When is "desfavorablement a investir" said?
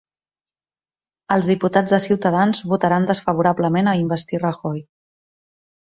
3.13-4.45